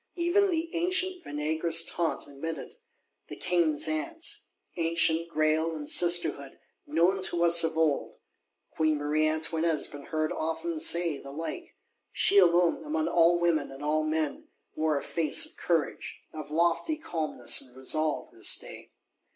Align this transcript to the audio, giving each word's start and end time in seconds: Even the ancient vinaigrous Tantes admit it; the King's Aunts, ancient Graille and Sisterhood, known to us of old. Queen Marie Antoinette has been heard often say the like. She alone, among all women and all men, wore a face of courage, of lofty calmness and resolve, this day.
Even 0.15 0.49
the 0.49 0.73
ancient 0.75 1.23
vinaigrous 1.23 1.83
Tantes 1.83 2.27
admit 2.27 2.57
it; 2.57 2.73
the 3.27 3.35
King's 3.35 3.87
Aunts, 3.87 4.47
ancient 4.75 5.29
Graille 5.29 5.75
and 5.75 5.87
Sisterhood, 5.87 6.57
known 6.87 7.21
to 7.21 7.43
us 7.43 7.63
of 7.63 7.77
old. 7.77 8.15
Queen 8.71 8.97
Marie 8.97 9.27
Antoinette 9.27 9.69
has 9.69 9.85
been 9.87 10.05
heard 10.05 10.31
often 10.31 10.79
say 10.79 11.19
the 11.19 11.29
like. 11.29 11.75
She 12.11 12.39
alone, 12.39 12.83
among 12.83 13.09
all 13.09 13.37
women 13.37 13.69
and 13.69 13.83
all 13.83 14.01
men, 14.03 14.47
wore 14.73 14.97
a 14.97 15.03
face 15.03 15.45
of 15.45 15.55
courage, 15.55 16.15
of 16.33 16.49
lofty 16.49 16.97
calmness 16.97 17.61
and 17.61 17.77
resolve, 17.77 18.31
this 18.31 18.57
day. 18.57 18.89